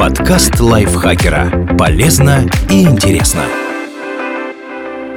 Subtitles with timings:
[0.00, 1.76] Подкаст лайфхакера.
[1.78, 3.42] Полезно и интересно.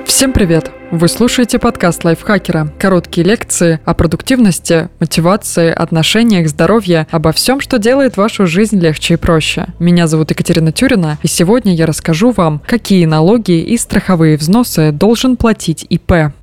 [0.05, 0.71] Всем привет!
[0.91, 2.67] Вы слушаете подкаст лайфхакера.
[2.77, 9.17] Короткие лекции о продуктивности, мотивации, отношениях, здоровье, обо всем, что делает вашу жизнь легче и
[9.17, 9.67] проще.
[9.79, 15.37] Меня зовут Екатерина Тюрина, и сегодня я расскажу вам, какие налоги и страховые взносы должен
[15.37, 16.33] платить ИП.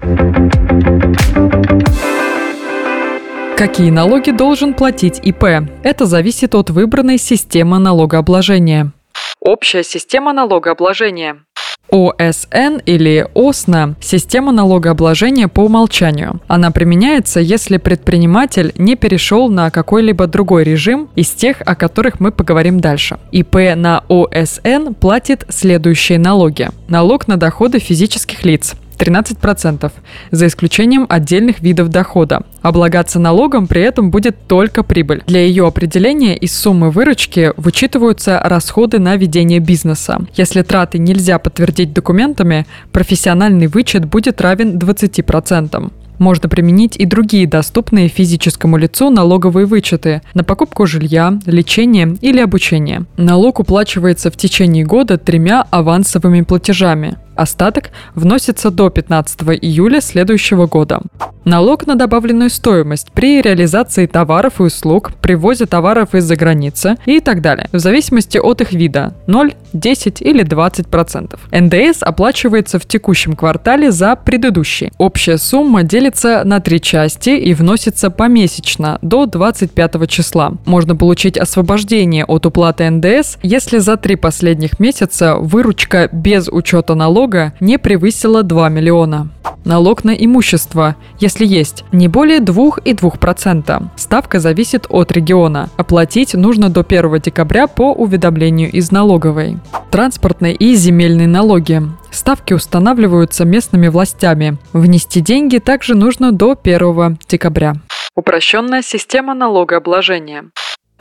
[3.60, 5.44] Какие налоги должен платить ИП?
[5.82, 8.92] Это зависит от выбранной системы налогообложения.
[9.38, 11.44] Общая система налогообложения.
[11.90, 16.40] ОСН или ОСНА– система налогообложения по умолчанию.
[16.48, 22.32] Она применяется, если предприниматель не перешел на какой-либо другой режим из тех, о которых мы
[22.32, 23.18] поговорим дальше.
[23.30, 26.70] ИП на ОСН платит следующие налоги.
[26.88, 29.90] Налог на доходы физических лиц– 13%,
[30.30, 32.42] за исключением отдельных видов дохода.
[32.62, 35.22] Облагаться налогом при этом будет только прибыль.
[35.26, 40.18] Для ее определения из суммы выручки вычитываются расходы на ведение бизнеса.
[40.34, 48.08] Если траты нельзя подтвердить документами, профессиональный вычет будет равен 20% можно применить и другие доступные
[48.08, 53.06] физическому лицу налоговые вычеты на покупку жилья, лечение или обучение.
[53.16, 57.16] Налог уплачивается в течение года тремя авансовыми платежами.
[57.40, 61.00] Остаток вносится до 15 июля следующего года.
[61.46, 67.40] Налог на добавленную стоимость при реализации товаров и услуг, привозе товаров из-за границы и так
[67.40, 71.38] далее, в зависимости от их вида– 0, 10 или 20%.
[71.50, 74.92] НДС оплачивается в текущем квартале за предыдущий.
[74.98, 80.52] Общая сумма делится на три части и вносится помесячно до 25 числа.
[80.66, 87.29] Можно получить освобождение от уплаты НДС, если за три последних месяца выручка без учета налога
[87.30, 89.28] налога не превысила 2 миллиона.
[89.64, 93.88] Налог на имущество, если есть, не более 2,2%.
[93.96, 95.68] Ставка зависит от региона.
[95.76, 99.58] Оплатить нужно до 1 декабря по уведомлению из налоговой.
[99.90, 101.82] Транспортные и земельные налоги.
[102.10, 104.56] Ставки устанавливаются местными властями.
[104.72, 107.74] Внести деньги также нужно до 1 декабря.
[108.16, 110.50] Упрощенная система налогообложения.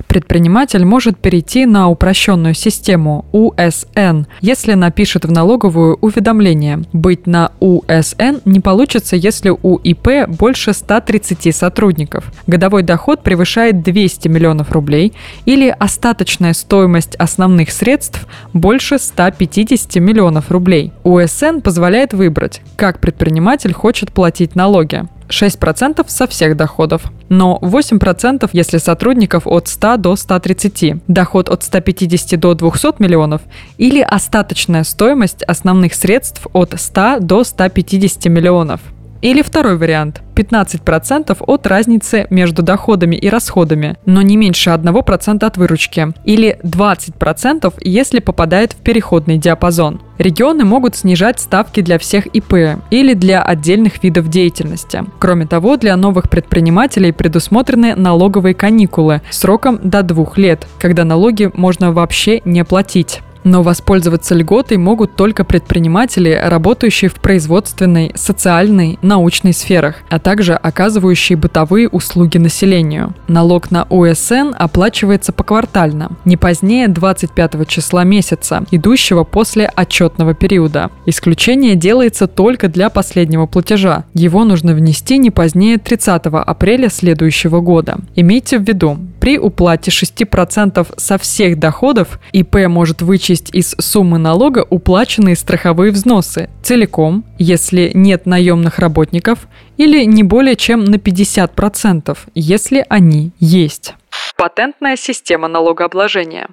[0.07, 6.83] Предприниматель может перейти на упрощенную систему УСН, если напишет в налоговую уведомление.
[6.93, 12.31] Быть на УСН не получится, если у ИП больше 130 сотрудников.
[12.47, 15.13] Годовой доход превышает 200 миллионов рублей
[15.45, 20.91] или остаточная стоимость основных средств больше 150 миллионов рублей.
[21.03, 25.03] УСН позволяет выбрать, как предприниматель хочет платить налоги.
[25.29, 32.39] 6% со всех доходов, но 8% если сотрудников от 100 до 130, доход от 150
[32.39, 33.41] до 200 миллионов
[33.77, 38.81] или остаточная стоимость основных средств от 100 до 150 миллионов.
[39.21, 45.57] Или второй вариант– 15% от разницы между доходами и расходами, но не меньше 1% от
[45.57, 46.13] выручки.
[46.23, 50.01] Или 20%, если попадает в переходный диапазон.
[50.17, 55.03] Регионы могут снижать ставки для всех ИП или для отдельных видов деятельности.
[55.19, 61.91] Кроме того, для новых предпринимателей предусмотрены налоговые каникулы сроком до двух лет, когда налоги можно
[61.91, 63.21] вообще не платить.
[63.43, 71.37] Но воспользоваться льготой могут только предприниматели, работающие в производственной, социальной, научной сферах, а также оказывающие
[71.37, 73.13] бытовые услуги населению.
[73.27, 80.89] Налог на УСН оплачивается поквартально, не позднее 25 числа месяца, идущего после отчетного периода.
[81.05, 84.05] Исключение делается только для последнего платежа.
[84.13, 87.99] Его нужно внести не позднее 30 апреля следующего года.
[88.15, 88.97] Имейте в виду,
[89.29, 96.49] при уплате 6% со всех доходов ИП может вычесть из суммы налога уплаченные страховые взносы
[96.63, 99.47] целиком, если нет наемных работников,
[99.77, 103.93] или не более чем на 50%, если они есть.
[104.35, 106.47] Патентная система налогообложения.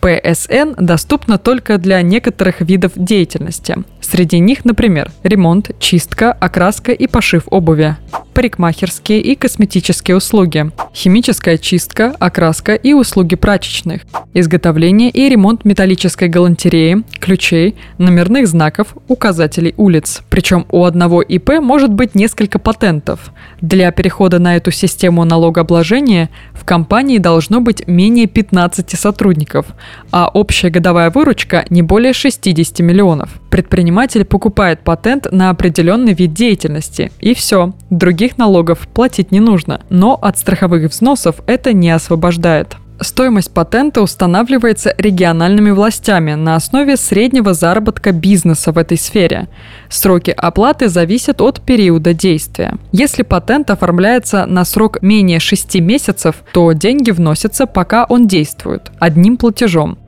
[0.00, 3.76] ПСН доступна только для некоторых видов деятельности.
[4.00, 7.96] Среди них, например, ремонт, чистка, окраска и пошив обуви,
[8.32, 14.02] парикмахерские и косметические услуги, химическая чистка, окраска и услуги прачечных,
[14.34, 20.22] изготовление и ремонт металлической галантереи, ключей, номерных знаков, указателей улиц.
[20.30, 23.32] Причем у одного ИП может быть несколько патентов.
[23.60, 29.66] Для перехода на эту систему налогообложения в компании должно быть менее 15 сотрудников,
[30.10, 33.30] а общая годовая выручка не более 60 миллионов.
[33.50, 37.72] Предприниматель покупает патент на определенный вид деятельности, и все.
[38.22, 42.76] Других налогов платить не нужно, но от страховых взносов это не освобождает.
[43.00, 49.48] Стоимость патента устанавливается региональными властями на основе среднего заработка бизнеса в этой сфере.
[49.88, 52.74] Сроки оплаты зависят от периода действия.
[52.92, 59.36] Если патент оформляется на срок менее 6 месяцев, то деньги вносятся, пока он действует, одним
[59.36, 59.98] платежом.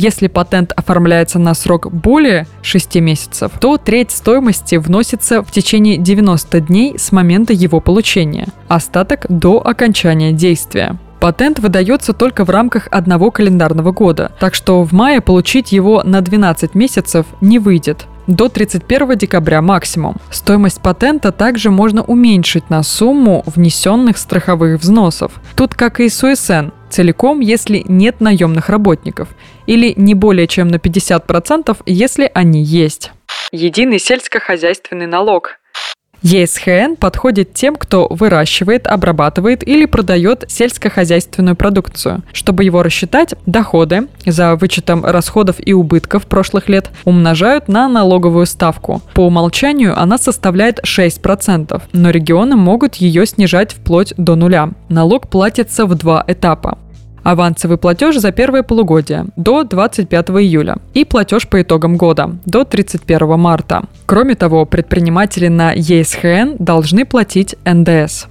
[0.00, 6.60] Если патент оформляется на срок более 6 месяцев, то треть стоимости вносится в течение 90
[6.60, 10.96] дней с момента его получения, остаток до окончания действия.
[11.18, 16.20] Патент выдается только в рамках одного календарного года, так что в мае получить его на
[16.20, 20.16] 12 месяцев не выйдет до 31 декабря максимум.
[20.30, 25.32] Стоимость патента также можно уменьшить на сумму внесенных страховых взносов.
[25.56, 29.28] Тут как и с УСН, целиком, если нет наемных работников,
[29.66, 33.12] или не более чем на 50%, если они есть.
[33.52, 35.58] Единый сельскохозяйственный налог–
[36.22, 42.22] ЕСХН подходит тем, кто выращивает, обрабатывает или продает сельскохозяйственную продукцию.
[42.32, 49.00] Чтобы его рассчитать, доходы за вычетом расходов и убытков прошлых лет умножают на налоговую ставку.
[49.14, 54.70] По умолчанию она составляет 6%, но регионы могут ее снижать вплоть до нуля.
[54.88, 56.78] Налог платится в два этапа
[57.30, 63.38] авансовый платеж за первое полугодие до 25 июля и платеж по итогам года до 31
[63.38, 63.82] марта.
[64.06, 68.26] Кроме того, предприниматели на ЕСХН должны платить НДС.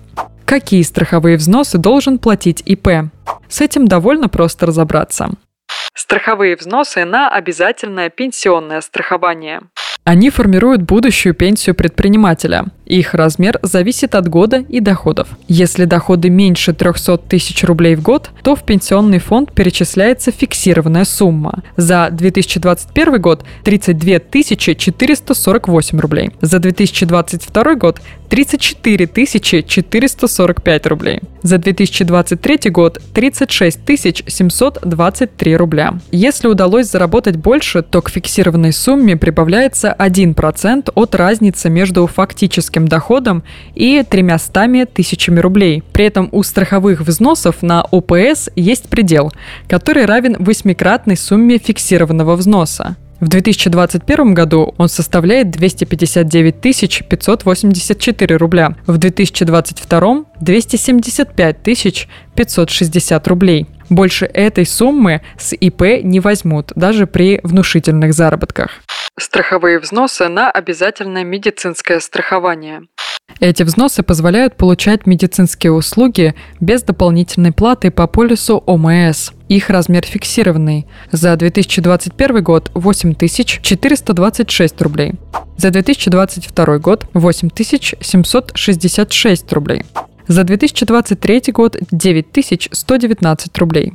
[0.45, 2.87] Какие страховые взносы должен платить ИП?
[3.47, 5.29] С этим довольно просто разобраться.
[5.93, 9.61] Страховые взносы на обязательное пенсионное страхование.
[10.05, 12.65] Они формируют будущую пенсию предпринимателя.
[12.87, 15.27] Их размер зависит от года и доходов.
[15.49, 21.63] Если доходы меньше 300 тысяч рублей в год, то в пенсионный фонд перечисляется фиксированная сумма.
[21.75, 26.31] За 2021 год 32 448 рублей.
[26.41, 27.99] За 2022 год
[28.29, 29.07] 34
[29.65, 31.19] 445 рублей.
[31.43, 33.79] За 2023 год 36
[34.27, 35.93] 723 рубля.
[36.11, 42.03] Если удалось заработать больше, то к фиксированной сумме прибавляется 1% от разницы между
[42.77, 43.43] фактическим доходом
[43.75, 45.83] и 300 тысячами рублей.
[45.93, 49.31] При этом у страховых взносов на ОПС есть предел,
[49.67, 52.95] который равен восьмикратной сумме фиксированного взноса.
[53.19, 56.55] В 2021 году он составляет 259
[57.09, 63.65] 584 рубля, в 2022– 275 560 рублей.
[63.89, 68.69] Больше этой суммы с ИП не возьмут, даже при внушительных заработках.
[69.19, 72.83] Страховые взносы на обязательное медицинское страхование.
[73.39, 79.31] Эти взносы позволяют получать медицинские услуги без дополнительной платы по полису ОМС.
[79.49, 80.85] Их размер фиксированный.
[81.11, 85.15] За 2021 год 8426 рублей.
[85.57, 89.83] За 2022 год 8766 рублей.
[90.27, 93.93] За 2023 год 9119 рублей.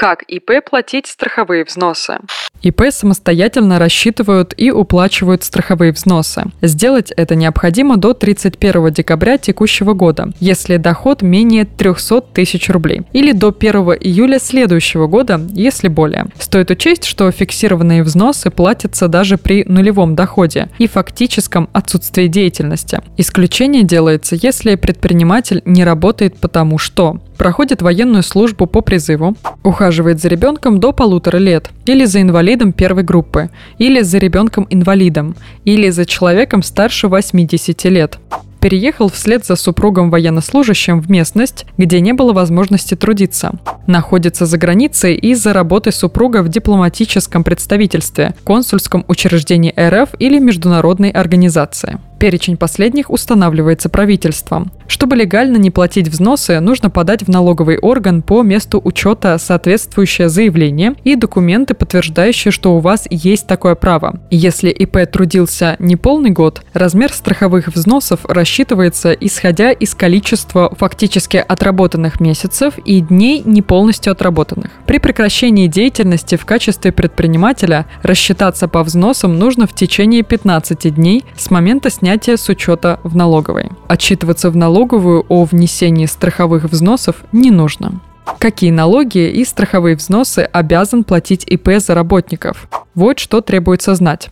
[0.00, 2.20] Как ИП платить страховые взносы?
[2.62, 6.44] ИП самостоятельно рассчитывают и уплачивают страховые взносы.
[6.62, 13.32] Сделать это необходимо до 31 декабря текущего года, если доход менее 300 тысяч рублей, или
[13.32, 16.28] до 1 июля следующего года, если более.
[16.38, 23.00] Стоит учесть, что фиксированные взносы платятся даже при нулевом доходе и фактическом отсутствии деятельности.
[23.18, 30.28] Исключение делается, если предприниматель не работает потому что проходит военную службу по призыву, ухаживает за
[30.28, 33.48] ребенком до полутора лет, или за инвалидом первой группы,
[33.78, 35.34] или за ребенком-инвалидом,
[35.64, 38.18] или за человеком старше 80 лет
[38.60, 43.52] переехал вслед за супругом военнослужащим в местность, где не было возможности трудиться.
[43.86, 51.98] Находится за границей из-за работы супруга в дипломатическом представительстве, консульском учреждении РФ или международной организации.
[52.20, 54.70] Перечень последних устанавливается правительством.
[54.88, 60.94] Чтобы легально не платить взносы, нужно подать в налоговый орган по месту учета соответствующее заявление
[61.02, 64.20] и документы, подтверждающие, что у вас есть такое право.
[64.30, 72.20] Если ИП трудился не полный год, размер страховых взносов рассчитывается исходя из количества фактически отработанных
[72.20, 74.72] месяцев и дней не полностью отработанных.
[74.86, 81.50] При прекращении деятельности в качестве предпринимателя рассчитаться по взносам нужно в течение 15 дней с
[81.50, 83.70] момента снятия снятия с учета в налоговой.
[83.86, 88.00] Отчитываться в налоговую о внесении страховых взносов не нужно.
[88.40, 92.66] Какие налоги и страховые взносы обязан платить ИП за работников?
[92.96, 94.30] Вот что требуется знать.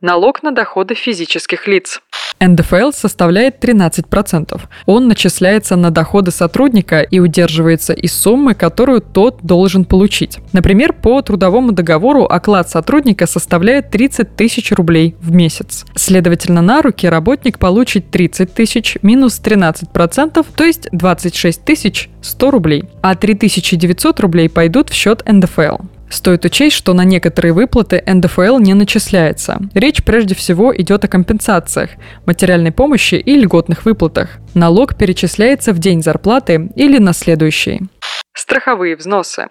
[0.00, 2.00] Налог на доходы физических лиц.
[2.40, 4.60] НДФЛ составляет 13%.
[4.86, 10.38] Он начисляется на доходы сотрудника и удерживается из суммы, которую тот должен получить.
[10.52, 15.84] Например, по трудовому договору оклад сотрудника составляет 30 тысяч рублей в месяц.
[15.94, 22.84] Следовательно, на руки работник получит 30 тысяч минус 13%, то есть 26 тысяч 100 рублей,
[23.02, 25.97] а 3900 рублей пойдут в счет НДФЛ.
[26.10, 29.60] Стоит учесть, что на некоторые выплаты НДФЛ не начисляется.
[29.74, 31.90] Речь прежде всего идет о компенсациях,
[32.26, 34.38] материальной помощи и льготных выплатах.
[34.54, 37.82] Налог перечисляется в день зарплаты или на следующий.
[38.34, 39.48] Страховые взносы.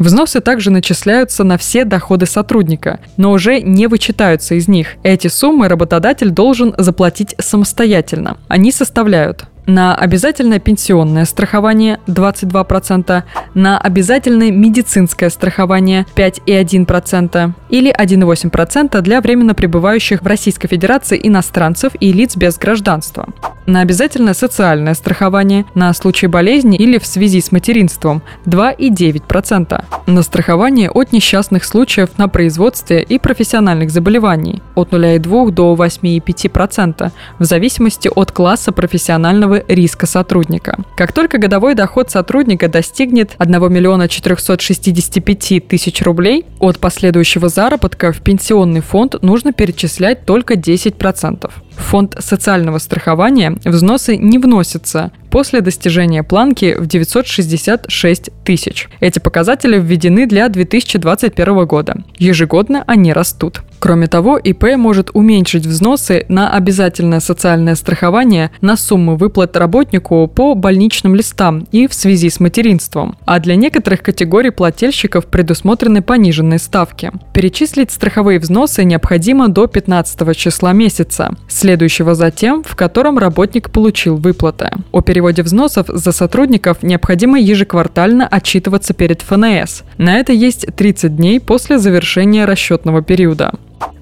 [0.00, 4.94] Взносы также начисляются на все доходы сотрудника, но уже не вычитаются из них.
[5.02, 8.38] Эти суммы работодатель должен заплатить самостоятельно.
[8.48, 13.22] Они составляют на обязательное пенсионное страхование 22%,
[13.54, 22.12] на обязательное медицинское страхование 5,1% или 1,8% для временно пребывающих в Российской Федерации иностранцев и
[22.12, 23.28] лиц без гражданства.
[23.66, 29.84] На обязательное социальное страхование на случай болезни или в связи с материнством 2,9%.
[30.06, 37.44] На страхование от несчастных случаев на производстве и профессиональных заболеваний от 0,2 до 8,5% в
[37.44, 40.78] зависимости от класса профессионального риска сотрудника.
[40.96, 48.22] Как только годовой доход сотрудника достигнет 1 миллиона 465 тысяч рублей, от последующего заработка в
[48.22, 51.50] пенсионный фонд нужно перечислять только 10%.
[51.76, 58.88] В фонд социального страхования взносы не вносятся после достижения планки в 966 тысяч.
[59.00, 61.96] Эти показатели введены для 2021 года.
[62.16, 63.60] Ежегодно они растут.
[63.80, 70.54] Кроме того, ИП может уменьшить взносы на обязательное социальное страхование на сумму выплат работнику по
[70.54, 73.16] больничным листам и в связи с материнством.
[73.24, 77.10] А для некоторых категорий плательщиков предусмотрены пониженные ставки.
[77.32, 84.16] Перечислить страховые взносы необходимо до 15 числа месяца, следующего за тем, в котором работник получил
[84.16, 84.72] выплаты.
[84.92, 89.84] О переводе взносов за сотрудников необходимо ежеквартально отчитываться перед ФНС.
[89.96, 93.54] На это есть 30 дней после завершения расчетного периода.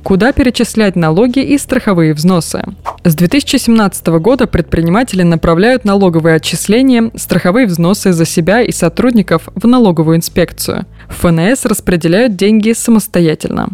[0.03, 2.63] Куда перечислять налоги и страховые взносы?
[3.05, 10.17] С 2017 года предприниматели направляют налоговые отчисления, страховые взносы за себя и сотрудников в налоговую
[10.17, 10.87] инспекцию.
[11.09, 13.69] ФНС распределяют деньги самостоятельно.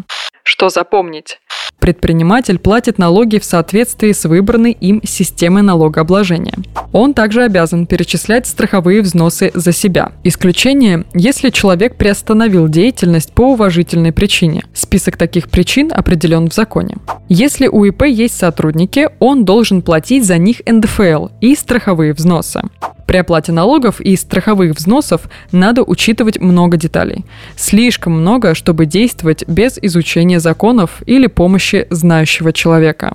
[0.45, 1.39] Что запомнить?
[1.79, 6.53] Предприниматель платит налоги в соответствии с выбранной им системой налогообложения.
[6.93, 10.11] Он также обязан перечислять страховые взносы за себя.
[10.23, 14.63] Исключение, если человек приостановил деятельность по уважительной причине.
[14.73, 16.97] Список таких причин определен в законе.
[17.27, 22.61] Если у ИП есть сотрудники, он должен платить за них НДФЛ и страховые взносы.
[23.05, 27.25] При оплате налогов и страховых взносов надо учитывать много деталей.
[27.55, 33.13] Слишком много, чтобы действовать без изучения законов или помощи знающего человека.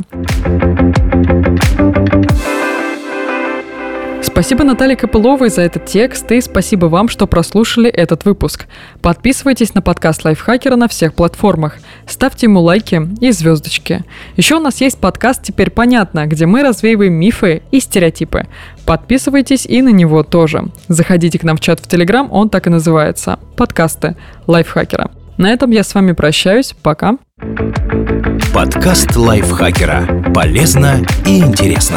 [4.22, 8.66] Спасибо Наталье Копыловой за этот текст и спасибо вам, что прослушали этот выпуск.
[9.00, 14.04] Подписывайтесь на подкаст Лайфхакера на всех платформах, ставьте ему лайки и звездочки.
[14.36, 18.46] Еще у нас есть подкаст «Теперь понятно», где мы развеиваем мифы и стереотипы.
[18.86, 20.64] Подписывайтесь и на него тоже.
[20.88, 25.10] Заходите к нам в чат в Телеграм, он так и называется– подкасты Лайфхакера.
[25.38, 26.74] На этом я с вами прощаюсь.
[26.82, 27.16] Пока.
[28.52, 30.32] Подкаст Лайфхакера.
[30.34, 31.96] Полезно и интересно.